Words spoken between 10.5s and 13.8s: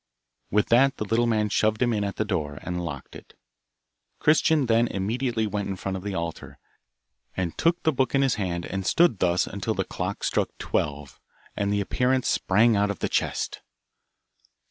twelve, and the appearance sprang out of the chest.